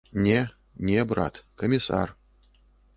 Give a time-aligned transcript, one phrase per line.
[0.27, 0.37] Не,
[0.91, 2.19] не брат, камісар.